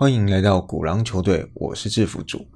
[0.00, 2.46] 欢迎来到鼓狼球队，我是制服组。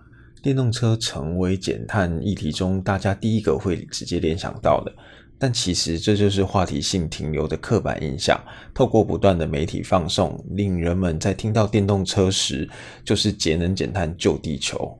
[0.42, 4.90] 电动车成为减碳议题中大家第一个会直接联想到的，
[5.38, 8.42] 但其实这就是话题性停留的刻板印象。
[8.72, 12.66] 透过不断的媒体放送，令人们在听到电动车时，
[13.04, 14.98] 就是节能减碳救地球。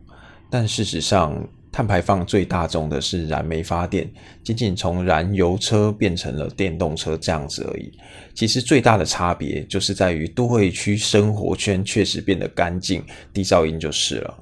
[0.50, 4.08] 但事实上，碳排放最大众的是燃煤发电，
[4.44, 7.92] 仅仅从燃油车变成了电动车这样子而已。
[8.32, 14.38] 其实最大的差别就是在于都会区生活圈确实变得干净、低噪音就是了。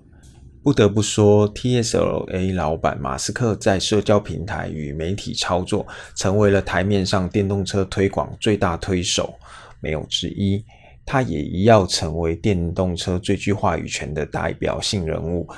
[0.62, 9.33] 不得不说，TSLA 老板马斯克在社交平台与媒体操作，成为了台面上电动车推广最大推手，
[9.80, 10.62] 没有之一。
[11.06, 15.48] 他也一要成为电动车最具话语权的代表性人物。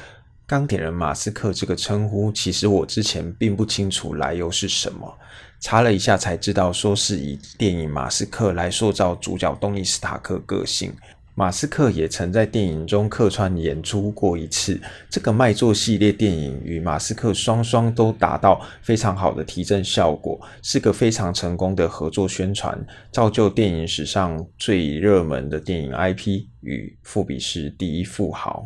[0.47, 5.17] 钢铁人马斯克这个称呼，其实我之前并不清楚来由是什么，
[5.59, 10.93] 查了一下才知道，说是以电影《马斯克》来塑造主角东尼·斯塔克个性。
[11.35, 14.79] 马斯克也曾在电影中客串演出过一次。
[15.11, 22.79] 这个卖座系列电影与马斯克双双都达到非常好的提振效果，是个非常成功的合作宣传，
[23.11, 28.65] 造就电影史上最热门的电影 IP 与富比士第一富豪。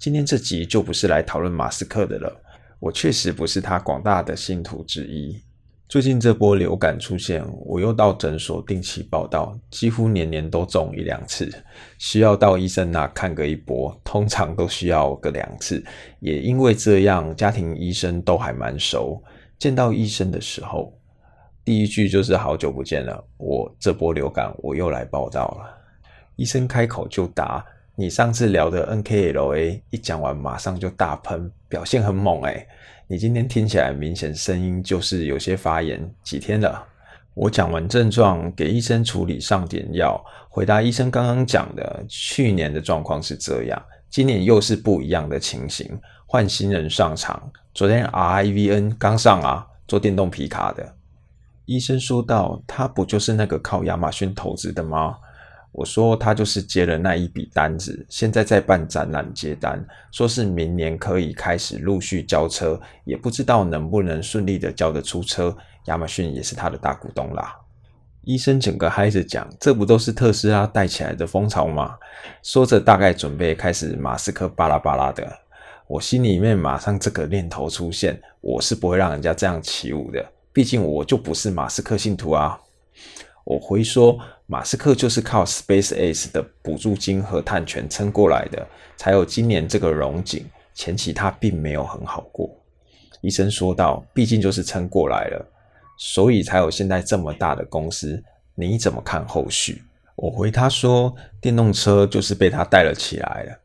[0.00, 2.34] 今天这集就不是来讨论马斯克的了，
[2.78, 5.38] 我确实不是他广大的信徒之一。
[5.90, 11.52] 最近这波流感出现，我又到诊所定期报道，几乎年年都中一两次，
[11.98, 15.84] 需要到医生那看个一波，通常都需要个两次。
[16.20, 19.22] 也因为这样，家庭医生都还蛮熟，
[19.58, 20.98] 见到医生的时候，
[21.62, 25.78] 第一句就是好久不见了，我这波流感我又来报道了。
[26.36, 27.62] 医生开口就答。
[28.00, 32.66] 你上次聊的 NKLA 一讲完，马上就大喷，表现很猛哎！
[33.06, 36.82] 你今天听起来明显声音就是有些发炎，几天了？
[37.34, 45.86] 我讲完症状，给医生处理，上点药，回答医生刚刚讲的，去年的状况是这样，今年又是不一样的情形，
[46.24, 47.52] 换新人上场。
[47.74, 50.94] 昨天 RIVN 刚上啊，做电动皮卡的。
[51.66, 55.18] 医生说道：“他不就是那个靠亚马逊投资的吗？”
[55.72, 65.56] 我说他就是接了那一笔单子，现在在办展览接单，说是明年可以开始陆续交车，也不知道能不能顺利的交得出车。
[65.86, 67.56] 亚马逊也是他的大股东啦。
[68.24, 71.96] 医生整个嗨着讲，这不都是特斯拉带起来的风潮吗？
[72.42, 75.26] 说着大概准备开始马斯克巴拉巴拉的，
[75.86, 80.22] 我心里面马上这个念头出现，我是不会让人家这样起舞的，
[80.52, 82.60] 毕竟我就不是马斯克信徒啊。
[83.44, 90.44] 我回说，马斯克就是靠 SpaceX 的补助金和碳权撑过来的，才有今年这个荣景。
[90.72, 92.48] 前期他并没有很好过。
[93.20, 95.46] 医生说道：“毕竟就是撑过来了，
[95.98, 98.22] 所以才有现在这么大的公司。
[98.54, 99.82] 你怎么看后续？”
[100.16, 103.58] 我回他说：“电动车就是被他带了起来了。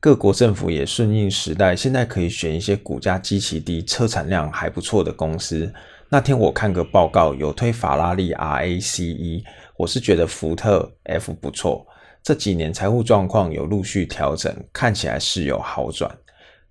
[0.00, 5.72] 各国政府也顺应时代，现在可以选一些股价极其低、车产量还不错的公司。”
[6.12, 9.44] 那天我看个报告，有推法拉利 RACE，
[9.76, 11.86] 我是觉得福特 F 不错。
[12.20, 16.10] 这几年财务状况有陆续调整，看起来是有好转，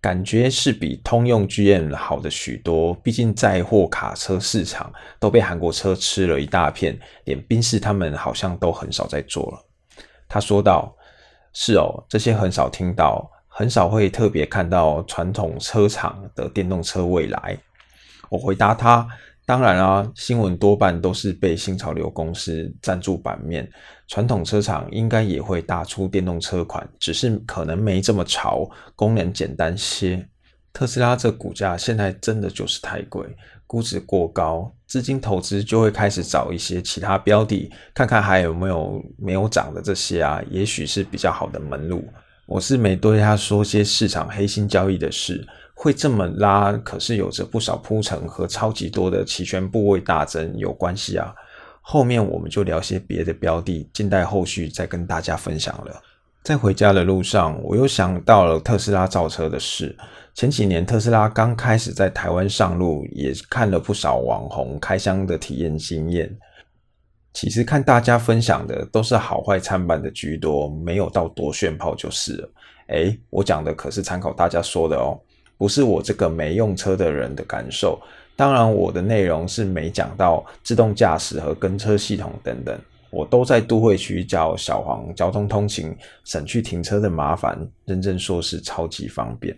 [0.01, 2.94] 感觉是比通用 GM 好的许多。
[2.95, 4.91] 毕竟载货卡车市场
[5.22, 9.66] 都被韩国车吃了一大片，连宾士他们好像都很少在做了。
[10.28, 10.94] 他说道
[11.53, 17.57] ：“是哦，这些很少听到，很少会特别看到传统车厂的电动车未来。”
[18.28, 19.07] 我回答他。
[19.49, 23.67] 当然啊，新闻多半都是被新潮流公司赞助版面，
[24.07, 30.23] 传统车厂应该也会打出电动车款，只是可能没这么潮，功能简单些。
[30.71, 33.25] 特斯拉这股价现在真的就是太贵，
[33.65, 42.07] 估值过高，资金投资就会开始找一些其他标的，看看还有没有没有涨的这些啊，也许是比较好的门路。
[42.45, 45.43] 我是没对他说些市场黑心交易的事。
[45.81, 51.34] 会这么拉，可是有着不少铺陈和超级多的期权部位大增有关系啊。
[51.79, 56.02] 后面我们就聊些别的标的，静待后续再跟大家分享了。
[56.43, 59.96] 在回家的路上，我又想到了特斯拉造车的事。
[60.35, 66.29] 前几年特斯拉刚开始在台湾上路，也看了不少网红开箱的体验经验。
[67.31, 72.49] 其实看大家分享的都是好坏参半的居多，没有到多炫炮就是了。
[72.90, 75.17] 诶，我讲的可是参考大家说的哦。
[75.59, 78.00] 不是我这个没用车的人的感受，
[78.38, 82.79] 当然我的内容是没讲到自动驾驶和跟车系统等等，
[83.09, 89.53] 我都在都会区叫小黄交通通勤，省去停车的麻烦，认真说是超级方便。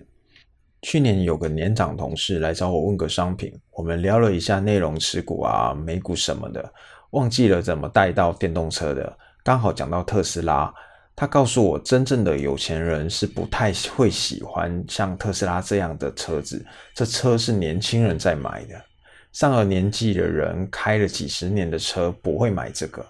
[0.81, 6.74] 去年有个年长同事来找我问个商品，我们聊了一下内容持股啊、美股什么的，
[7.12, 10.74] 忘记了怎么带到电动车的，刚好讲到特斯拉。
[11.15, 16.65] 他告诉我，真正的有钱人是不太会喜欢像特斯拉这样的车子，
[16.95, 18.81] 这车是年轻人在买的。
[19.31, 23.05] 上了年纪的人开了几十年的车不会买这个。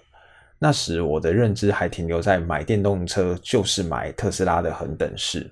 [0.59, 5.49] 那时我的认知还停留在买电动车就是买特斯拉的恒等式。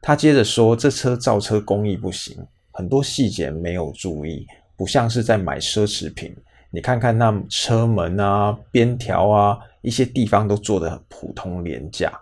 [0.00, 2.36] 他接着说，这车造车工艺不行，
[2.72, 4.46] 很多细节没有注意，
[4.76, 6.34] 不像是在买奢侈品。
[6.70, 12.12] 你看看那车门啊、边条啊，一些地方都做得很普通廉价，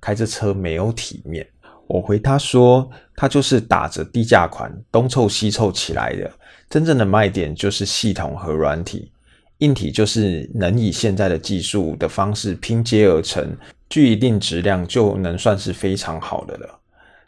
[0.00, 1.46] 开着车没有体面。
[1.86, 6.30] 我回他说，他就是打着低价款东凑西凑起来的，
[6.70, 9.12] 真正的卖点就是系统和软体。
[9.58, 13.54] 硬体就是能以现在的技术的方式拼接而成，
[13.90, 16.80] 具一定质量就能算是非常好的了。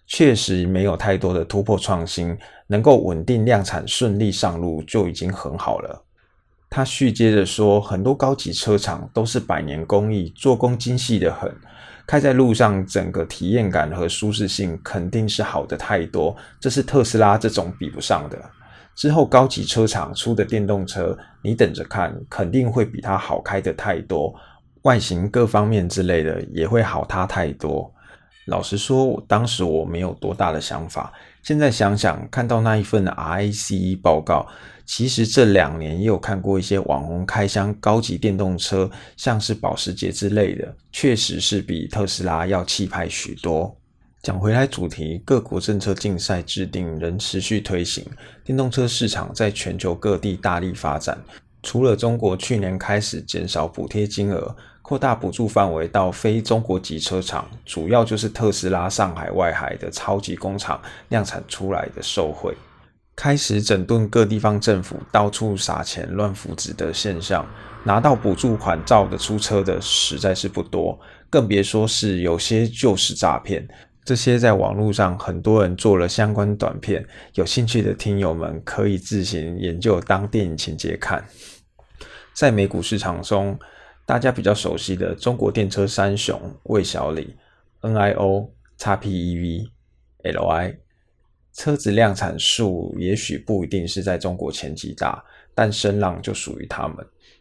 [0.06, 6.03] 确实没有太多的突破创新，能够稳定量产、顺利上路就已经很好了。
[6.74, 11.48] 他续接着说，很多高级车厂都是百年工艺，做工精细的很，
[12.04, 18.36] 开在路上整个体验感和舒适性肯定是好的太多，这是特斯拉这种比不上的。
[18.96, 24.34] 之后高级车厂出的电动车，你等着看，肯定会比它好开的太多，
[24.82, 27.88] 外形各方面之类的也会好它太多。
[28.46, 31.12] 老实说，我当时我没有多大的想法，
[31.42, 34.46] 现在想想，看到那一份 RACE 报告，
[34.84, 43.74] 其实这两年也有看过一些网红开箱高级电动车，像是保时捷之类的，确实是比特斯拉要气派许多。
[44.22, 48.04] 讲回来，主题各国政策竞赛制定仍持续推行，
[48.44, 51.18] 电动车市场在全球各地大力发展。
[51.62, 60.78] 除了中国去年开始减少补贴金额，扩大补助范围到非中国籍车厂，主要就是特斯拉上海外海的超级工厂
[61.08, 62.54] 量产出来的受惠，
[63.16, 67.46] 开始整顿各地方政府到处撒钱乱扶植的现象。
[67.82, 73.66] 拿到补助款造的出车的实在是不多，更别说是有些就是诈骗。
[74.04, 77.02] 这些在网络上很多人做了相关短片，
[77.36, 81.24] 有兴趣的听友们可以自行研究当电影情节看。
[82.34, 83.58] 在美股市场中，
[84.06, 87.34] 大家比较熟悉的中国电车三雄魏小李、
[87.80, 89.68] NIO、XPEV、
[90.22, 90.76] LI，
[91.52, 95.24] 车子量产数也许不一定是在中国前几大，
[95.54, 96.96] 但声浪就属于他们。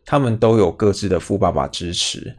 [0.06, 2.36] 他们都有各自的富爸爸支持。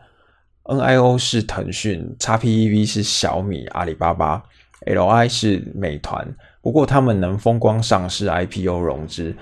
[0.65, 4.43] NIO 是腾讯，XPEV 是小米、阿里巴巴
[4.87, 6.27] ，LI 是美团。
[6.63, 9.37] 不过他们能风光上市、IPO 融资，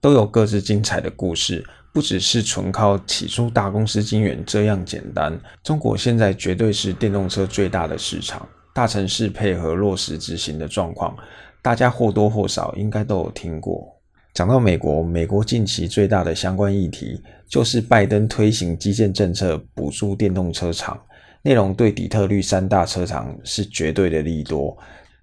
[0.00, 5.38] 都有各自精彩的故事，不只是纯靠起初大公司金源这样简单。
[5.62, 11.16] 中国现在绝对是电动车最大的市场，大城市配合落实执行的状况，
[11.60, 13.96] 大家或多或少应该都有听过。
[14.32, 20.96] 讲到美国，美国近期最大的相关议题就是拜登推行基建政策，补助电动车厂，
[21.42, 24.76] 内容对底特律三大车厂是绝对的利多。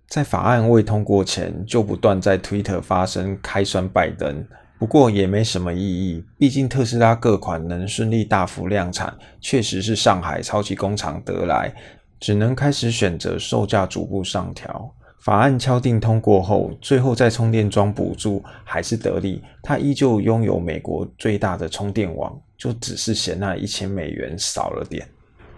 [0.09, 4.45] 在法案未通过前，就不断在 Twitter 发声开酸拜登，
[4.79, 11.73] 不过也没什么意义，毕竟特斯拉各款能顺利大幅量产，确实是上海超级工厂得来，
[12.19, 14.93] 只能开始选择售价逐步上调。
[15.19, 19.43] 法案敲定通过后，最后再充电桩补助还是得利。
[19.63, 25.05] 它依旧拥有美国最大的充电网，就只是嫌那一千美元少了点。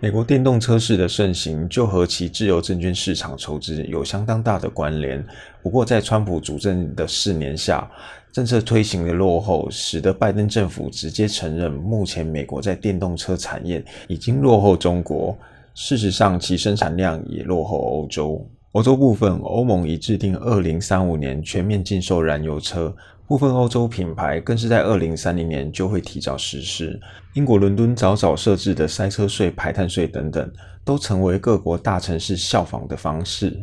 [0.02, 5.22] 美国电动车市的盛行，就和其自由证券市场筹资有相当大的关联。
[5.62, 7.86] 不过，在川普主政的四年下，
[8.32, 15.38] 政策推行的落后，使得拜登政府直接承认，目前美国在电动车产业已经落后中国。
[15.76, 18.50] 事实上，其生产量也落后欧洲。
[18.74, 22.96] 欧洲部分，欧盟已制定二零三五年全面禁售燃油车，
[23.28, 27.00] 部分欧洲品牌更是在二零三零年就会提早实施。
[27.34, 30.52] 英国伦敦早早设置的塞车税、排碳税等等，
[30.86, 33.60] 都成为各国大城市效仿的方式，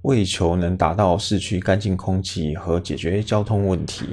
[0.00, 4.06] 为求能达到市区干净空气和解决交通问题。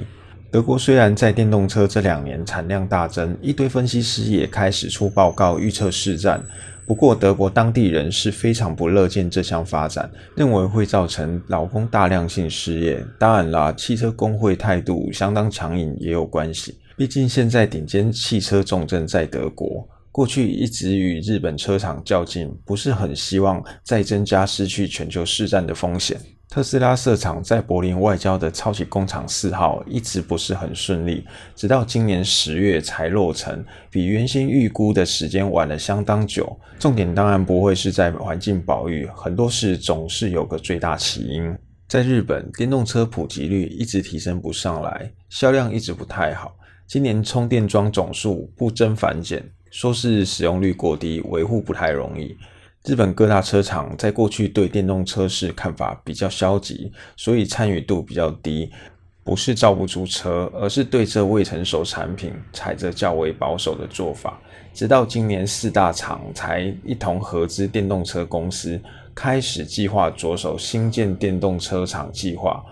[0.54, 6.40] 德国虽然在电动车这两年产量大增，一堆分析师也开始出报告预测市占。
[6.86, 13.04] 不过，德国当地人是非常不乐见这项发展，认为会造成劳工大量性失业。
[13.18, 16.78] 当然啦，汽车工会态度相当强硬也有关系。
[16.96, 26.16] 毕竟现在顶尖汽车重镇在德国，过去一直与日本车厂较劲，不是很希望再增加失去全球市占的风险。
[26.48, 36.56] 特斯拉设厂在柏林外交的超级工厂四号一直不是很顺利，直到今年十月才落成，比原先预估的时间晚了相当久。
[36.78, 41.56] 重点当然不会是在环境保育，很多事总是有个最大起因。
[41.88, 46.56] 在日本，电动车普及率一直提升不上来，销量一直不太好。
[46.86, 52.36] 今年充电桩总数不增反减，说是使用率过低，维护不太容易。
[52.84, 58.70] 日本各大车厂在过去对电动车市看法比较消极，所以参与度比较低。
[59.24, 64.38] 不是造不出车，而是对这未成熟产品采着较为保守的做法。
[64.74, 68.78] 直到今年，四大厂才一同合资电动车公司，
[69.14, 72.62] 开始计划着手新建电动车厂计划。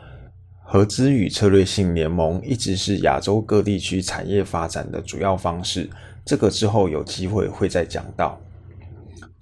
[0.62, 5.88] 合资与策略性联盟一直是亚洲各地区产业发展的主要方式。
[6.22, 8.38] 这个之后有机会会再讲到。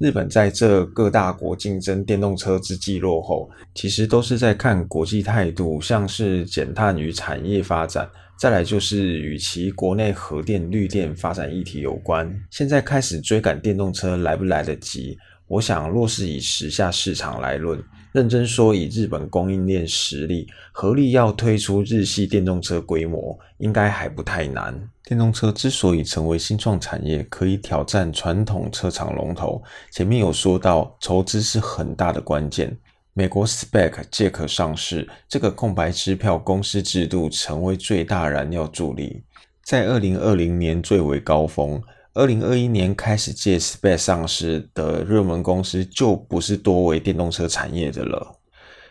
[0.00, 12.34] 日本在这各大国竞争电动车之际落后，其实都是在看国际态度，像是减碳与产业发展，再来就是与其国内核电绿电发展议题有关。
[12.50, 15.18] 现在开始追赶电动车来不来得及？
[15.46, 17.78] 我想，若是以时下市场来论。
[18.12, 24.88] 认真说，以日本供应链实力，合力要推出日系电动车规模，应该还不太难。
[25.04, 29.62] 电动车之所以成为新创产业，可以挑战传统车厂龙头，
[29.92, 32.76] 前面有说到，筹资是很大的关键。
[33.12, 39.22] 美国 SPAC 借壳上市，这个空白支票公司制度成为最大燃料助力，
[39.64, 41.80] 在二零二零年最为高峰。
[42.12, 48.36] 二零二一年开始借 Space 上市的热门公司，就不是多为电动车产业的了，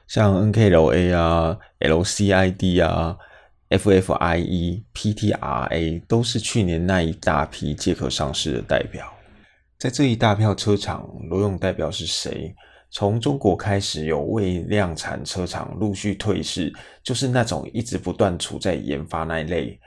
[0.07, 3.17] 像 NKLA 啊、LCID 啊、
[3.69, 9.11] FFIE、PTRA 都是去年那一大批借壳上市的代表。
[9.77, 12.55] 在这一大票车厂，罗勇代表是谁？
[12.89, 16.73] 从中国开始有未量产车厂陆续退市，
[17.03, 19.77] 就是那种一直不断处在研发那一类。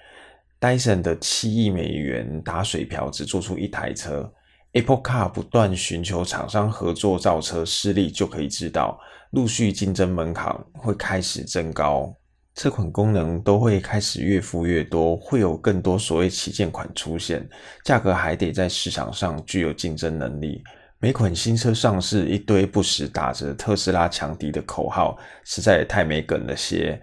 [0.63, 4.33] Dyson 的七亿美元打水漂只做出一台车
[4.75, 8.97] ，Apple Car 不断寻求厂商合作造车，失利就可以知道，
[9.33, 12.15] 陆续竞争门槛会开始增高，
[12.55, 17.45] 这款功能都会开始越付越多，会有更多所谓旗舰款出现，
[17.85, 20.63] 价格还得在市场上具有竞争能力。
[21.01, 27.03] 每款新车上市，一堆不时打着特斯拉强敌的口号，实在也太没梗了些。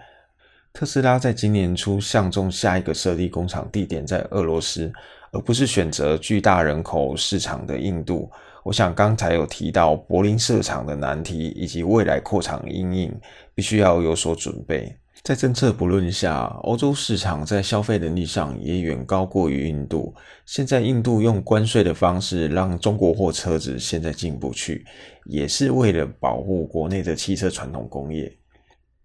[0.71, 4.91] 特斯拉在今年初相中下一个设立工厂地点在俄罗斯，
[5.31, 8.29] 而不是选择巨大人口市场的印度。
[8.63, 13.19] 我想刚才有提到柏林设厂的难题，以及未来扩厂阴影，
[13.55, 14.95] 必须要有所准备。
[15.21, 20.13] 在政策不论下，欧洲市场在消费能力上也远高过于印度。
[20.45, 24.85] 现在印度用关税的方式让中国货车子现在进不去，
[25.25, 28.33] 也是为了保护国内的汽车传统工业。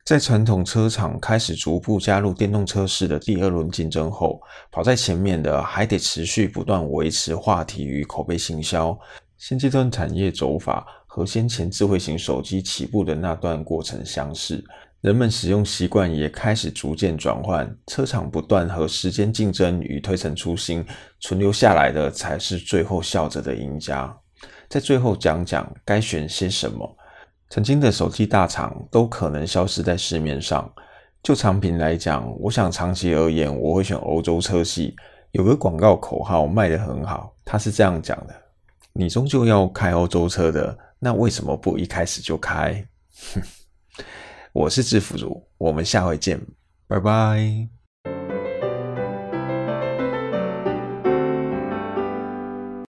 [0.05, 4.39] 在传统车厂开始逐步加入电动车市的第二轮竞争后，
[4.71, 8.97] 跑在前面的还得持续不断维持话题与口碑行销。
[9.39, 14.63] 现阶段产业走法和先前智慧型手机起步的那段过程相似，
[15.01, 17.75] 人们使用习惯也开始逐渐转换。
[17.87, 20.85] 车厂不断和时间竞争与推陈出新，
[21.21, 24.15] 存留下来的才是最后笑着的赢家。
[24.69, 26.95] 在最后讲讲该选些什么。
[27.51, 30.71] 曾经的手机大厂都可能消失在市面上。
[31.23, 34.95] 就产品来讲，我想长期而言，我会选欧洲车系。
[35.33, 38.35] 有个广告口号卖得很好，他是这样讲的
[38.93, 42.87] ：“你终究要开欧洲车的，那为什么不一开始就开？”
[44.53, 46.41] 我是制服主，我们下回见，
[46.87, 47.84] 拜拜。